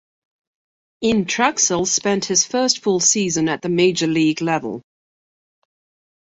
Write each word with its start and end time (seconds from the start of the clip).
In 1.01 1.27
Trachsel 1.27 1.85
spent 1.85 2.25
his 2.25 2.43
first 2.43 2.81
full 2.81 2.99
season 2.99 3.47
at 3.47 3.61
the 3.61 3.69
Major 3.69 4.07
League 4.07 4.41
level. 4.41 4.81